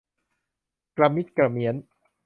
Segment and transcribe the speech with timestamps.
[0.97, 1.75] กระมิดกระเมี้ยน